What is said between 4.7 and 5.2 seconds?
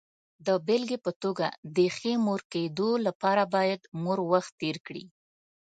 کړي.